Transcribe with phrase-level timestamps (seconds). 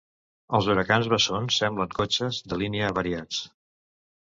[0.59, 3.49] Els huracans bessons semblen cotxes de línia avariats.